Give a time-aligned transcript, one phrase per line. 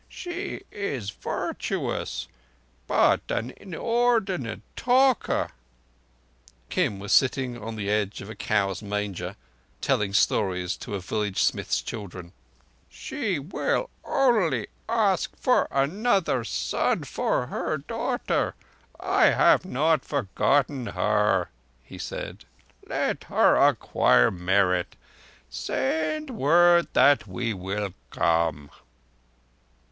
[0.09, 2.27] "She is virtuous,
[2.87, 5.49] but an inordinate talker."
[6.69, 9.35] Kim was sitting on the edge of a cow's manger,
[9.79, 12.33] telling stories to a village smith's children.
[12.89, 18.55] "She will only ask for another son for her daughter.
[18.99, 21.49] I have not forgotten her,"
[21.83, 22.45] he said.
[22.87, 24.95] "Let her acquire merit.
[25.51, 28.71] Send word that we will come."